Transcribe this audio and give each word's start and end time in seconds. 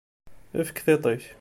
Efk 0.59 0.77
tiṭ-ik! 0.85 1.23